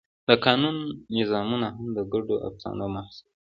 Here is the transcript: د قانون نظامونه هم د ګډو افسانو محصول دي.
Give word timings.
د 0.27 0.29
قانون 0.45 0.77
نظامونه 1.17 1.67
هم 1.75 1.87
د 1.97 1.99
ګډو 2.13 2.35
افسانو 2.47 2.85
محصول 2.95 3.23
دي. 3.25 3.29